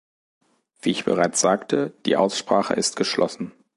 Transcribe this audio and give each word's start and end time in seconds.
Wie 0.81 0.89
ich 0.89 1.05
bereits 1.05 1.41
sagte, 1.41 1.93
die 2.07 2.15
Aussprache 2.17 2.73
ist 2.73 2.95
geschlossen. 2.95 3.51